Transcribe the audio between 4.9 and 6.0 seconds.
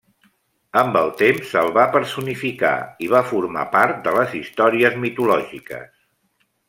mitològiques.